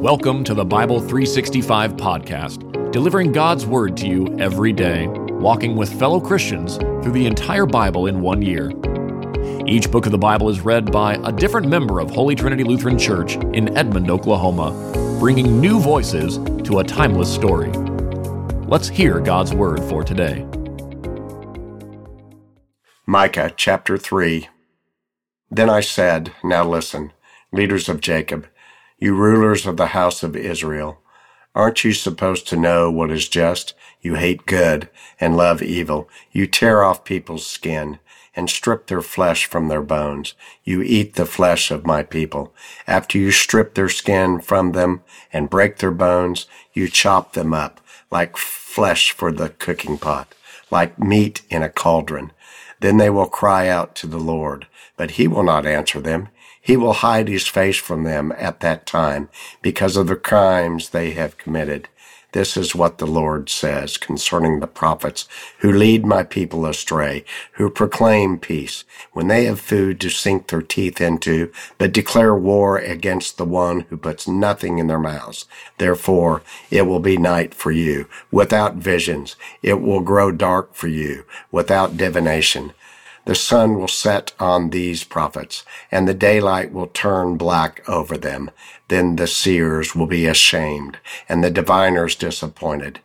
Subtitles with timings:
[0.00, 5.92] Welcome to the Bible 365 podcast, delivering God's Word to you every day, walking with
[5.98, 8.72] fellow Christians through the entire Bible in one year.
[9.66, 12.98] Each book of the Bible is read by a different member of Holy Trinity Lutheran
[12.98, 14.70] Church in Edmond, Oklahoma,
[15.20, 17.70] bringing new voices to a timeless story.
[18.68, 20.46] Let's hear God's Word for today.
[23.04, 24.48] Micah chapter 3.
[25.50, 27.12] Then I said, Now listen,
[27.52, 28.46] leaders of Jacob,
[29.00, 31.00] you rulers of the house of Israel,
[31.54, 33.74] aren't you supposed to know what is just?
[34.00, 36.08] You hate good and love evil.
[36.30, 37.98] You tear off people's skin
[38.36, 40.34] and strip their flesh from their bones.
[40.62, 42.54] You eat the flesh of my people.
[42.86, 47.80] After you strip their skin from them and break their bones, you chop them up
[48.10, 50.34] like flesh for the cooking pot,
[50.70, 52.32] like meat in a cauldron.
[52.80, 56.28] Then they will cry out to the Lord, but he will not answer them.
[56.70, 59.28] He will hide his face from them at that time
[59.60, 61.88] because of the crimes they have committed.
[62.30, 65.26] This is what the Lord says concerning the prophets
[65.58, 70.62] who lead my people astray, who proclaim peace when they have food to sink their
[70.62, 75.46] teeth into, but declare war against the one who puts nothing in their mouths.
[75.78, 79.34] Therefore, it will be night for you without visions.
[79.60, 82.74] It will grow dark for you without divination.
[83.26, 88.50] The sun will set on these prophets, and the daylight will turn black over them.
[88.88, 93.00] Then the seers will be ashamed, and the diviners disappointed.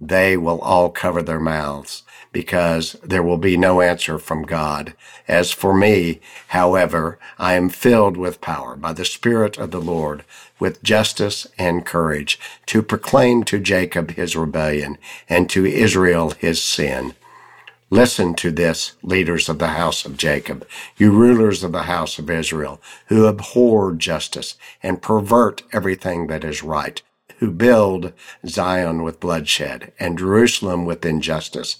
[0.00, 4.94] They will all cover their mouths, because there will be no answer from God.
[5.26, 10.24] As for me, however, I am filled with power by the Spirit of the Lord,
[10.58, 17.14] with justice and courage, to proclaim to Jacob his rebellion, and to Israel his sin.
[17.90, 20.66] Listen to this, leaders of the house of Jacob,
[20.98, 26.62] you rulers of the house of Israel, who abhor justice and pervert everything that is
[26.62, 27.00] right,
[27.38, 28.12] who build
[28.46, 31.78] Zion with bloodshed and Jerusalem with injustice.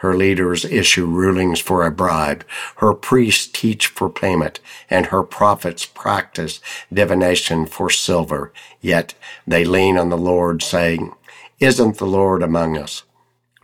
[0.00, 2.44] Her leaders issue rulings for a bribe.
[2.76, 6.60] Her priests teach for payment, and her prophets practice
[6.92, 8.52] divination for silver.
[8.82, 9.14] Yet
[9.46, 11.14] they lean on the Lord, saying,
[11.58, 13.02] Isn't the Lord among us?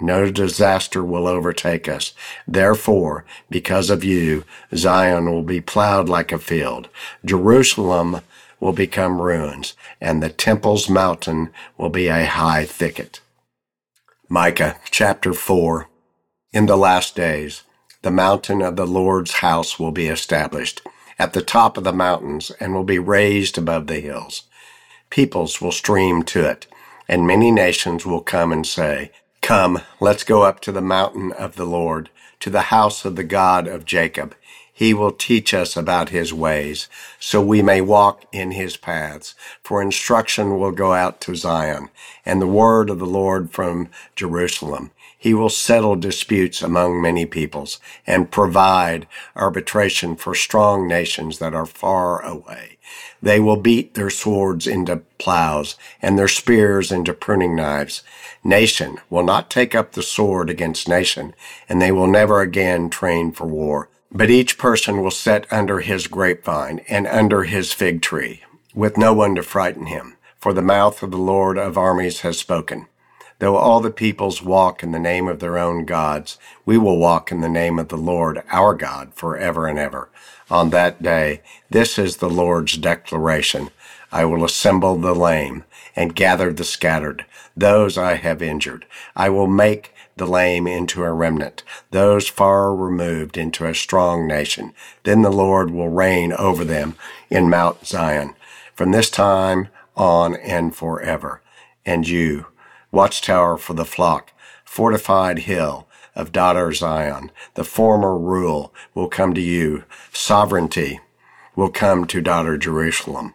[0.00, 2.12] No disaster will overtake us.
[2.46, 4.44] Therefore, because of you,
[4.74, 6.88] Zion will be plowed like a field.
[7.24, 8.20] Jerusalem
[8.58, 13.20] will become ruins, and the temple's mountain will be a high thicket.
[14.28, 15.88] Micah chapter 4
[16.52, 17.62] In the last days,
[18.02, 20.82] the mountain of the Lord's house will be established
[21.18, 24.42] at the top of the mountains and will be raised above the hills.
[25.10, 26.66] Peoples will stream to it,
[27.08, 29.12] and many nations will come and say,
[29.44, 32.08] Come, let's go up to the mountain of the Lord,
[32.40, 34.34] to the house of the God of Jacob.
[34.72, 36.88] He will teach us about his ways,
[37.20, 39.34] so we may walk in his paths.
[39.62, 41.90] For instruction will go out to Zion,
[42.24, 44.92] and the word of the Lord from Jerusalem.
[45.24, 51.64] He will settle disputes among many peoples, and provide arbitration for strong nations that are
[51.64, 52.76] far away.
[53.22, 58.02] They will beat their swords into plows and their spears into pruning knives.
[58.44, 61.34] Nation will not take up the sword against nation,
[61.70, 63.88] and they will never again train for war.
[64.12, 68.42] But each person will sit under his grapevine and under his fig tree,
[68.74, 72.38] with no one to frighten him, for the mouth of the Lord of armies has
[72.38, 72.88] spoken.
[73.44, 77.30] Though all the peoples walk in the name of their own gods, we will walk
[77.30, 80.08] in the name of the Lord our God forever and ever.
[80.50, 83.68] On that day, this is the Lord's declaration.
[84.10, 88.86] I will assemble the lame and gather the scattered, those I have injured.
[89.14, 94.72] I will make the lame into a remnant, those far removed into a strong nation.
[95.02, 96.96] Then the Lord will reign over them
[97.28, 98.36] in Mount Zion
[98.74, 101.42] from this time on and forever.
[101.84, 102.46] And you,
[102.94, 104.32] watchtower for the flock,
[104.64, 107.30] fortified hill of daughter Zion.
[107.54, 109.84] The former rule will come to you.
[110.12, 111.00] Sovereignty
[111.56, 113.34] will come to daughter Jerusalem.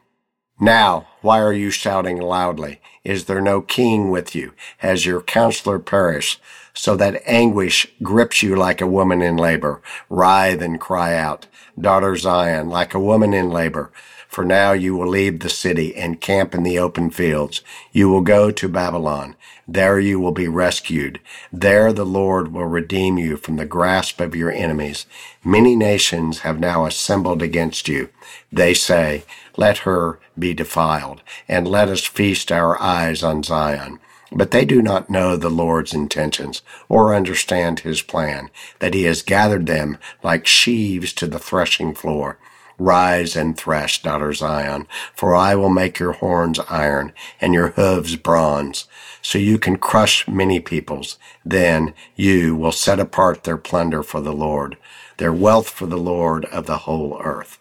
[0.62, 2.82] Now, why are you shouting loudly?
[3.04, 4.54] Is there no king with you?
[4.80, 6.42] Has your counselor perished?
[6.74, 9.82] So that anguish grips you like a woman in labor.
[10.10, 11.48] Writhe and cry out.
[11.80, 13.92] Daughter Zion, like a woman in labor.
[14.30, 17.64] For now you will leave the city and camp in the open fields.
[17.92, 19.36] You will go to Babylon.
[19.68, 21.20] There you will be rescued.
[21.52, 25.08] There the Lord will redeem you from the grasp of your enemies.
[25.44, 28.10] Many nations have now assembled against you.
[28.52, 29.24] They say,
[29.58, 34.00] let her be defiled, and let us feast our eyes on Zion.
[34.32, 39.24] But they do not know the Lord's intentions or understand his plan, that he has
[39.24, 42.38] gathered them like sheaves to the threshing floor.
[42.80, 47.12] Rise and thresh, daughter Zion, for I will make your horns iron
[47.42, 48.88] and your hooves bronze,
[49.22, 51.18] so you can crush many peoples.
[51.46, 54.78] Then you will set apart their plunder for the Lord,
[55.18, 57.60] their wealth for the Lord of the whole earth.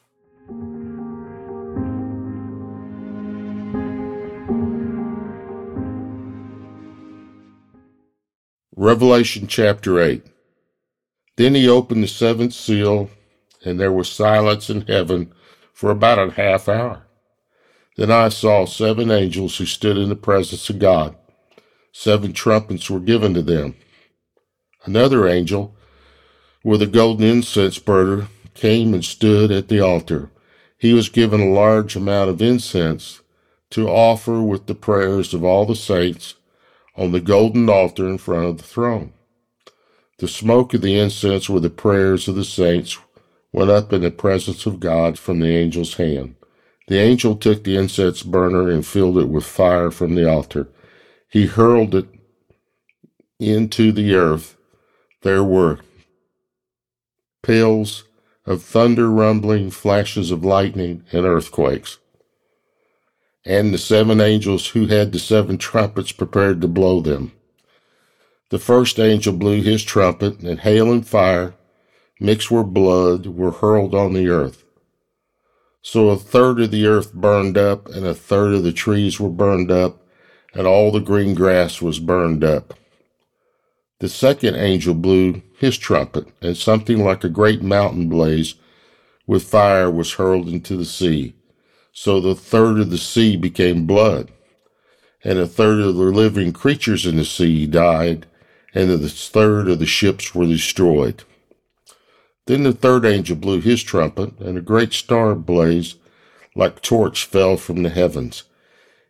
[8.76, 10.22] Revelation chapter 8.
[11.34, 13.10] Then he opened the seventh seal,
[13.64, 15.32] and there was silence in heaven
[15.72, 17.06] for about a half hour.
[17.96, 21.16] Then I saw seven angels who stood in the presence of God.
[21.92, 23.74] Seven trumpets were given to them.
[24.84, 25.74] Another angel,
[26.62, 30.30] with a golden incense burner, came and stood at the altar.
[30.76, 33.20] He was given a large amount of incense
[33.70, 36.34] to offer with the prayers of all the saints
[36.96, 39.12] on the golden altar in front of the throne.
[40.18, 42.98] The smoke of the incense with the prayers of the saints
[43.52, 46.34] went up in the presence of God from the angel's hand.
[46.86, 50.68] The angel took the incense burner and filled it with fire from the altar.
[51.28, 52.08] He hurled it
[53.38, 54.56] into the earth.
[55.22, 55.80] There were
[57.42, 58.04] peals
[58.46, 61.98] of thunder, rumbling, flashes of lightning, and earthquakes
[63.48, 67.32] and the seven angels who had the seven trumpets prepared to blow them.
[68.50, 71.54] The first angel blew his trumpet, and hail and fire,
[72.20, 74.64] mixed with blood, were hurled on the earth.
[75.82, 79.28] So a third of the earth burned up, and a third of the trees were
[79.28, 80.02] burned up,
[80.54, 82.74] and all the green grass was burned up.
[84.00, 88.54] The second angel blew his trumpet, and something like a great mountain blaze
[89.26, 91.34] with fire was hurled into the sea
[92.00, 94.30] so the third of the sea became blood,
[95.24, 98.24] and a third of the living creatures in the sea died,
[98.72, 101.24] and the third of the ships were destroyed.
[102.48, 105.98] Then the third angel blew his trumpet, and a great star blazed
[106.56, 108.44] like torch fell from the heavens.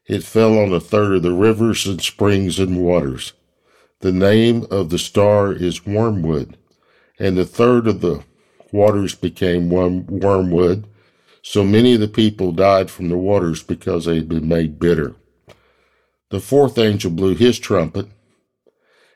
[0.07, 3.35] It fell on a third of the rivers and springs and waters.
[4.01, 6.57] The name of the star is wormwood,
[7.21, 8.25] and the third of the
[8.73, 10.89] waters became wormwood,
[11.41, 15.15] so many of the people died from the waters because they had been made bitter.
[16.31, 18.09] The fourth angel blew his trumpet,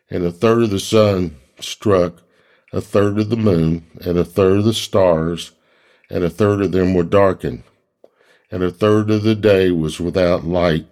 [0.08, 2.22] and a third of the sun struck,
[2.72, 5.52] a third of the moon, and a third of the stars,
[6.08, 7.62] and a third of them were darkened,
[8.50, 10.86] and a third of the day was without light,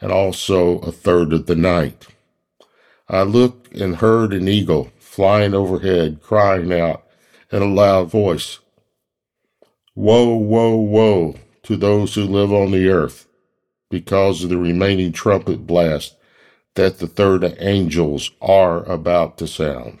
[0.00, 2.06] and also a third of the night.
[3.08, 7.04] I looked and heard an eagle flying overhead, crying out
[7.50, 8.60] in a loud voice,
[9.94, 13.26] Woe, woe, woe to those who live on the earth
[13.88, 16.16] because of the remaining trumpet blast
[16.74, 20.00] that the third angels are about to sound.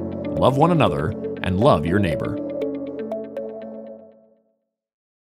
[0.41, 1.09] love one another,
[1.43, 2.50] and love your neighbor.